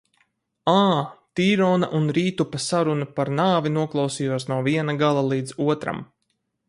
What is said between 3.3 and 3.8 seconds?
nāvi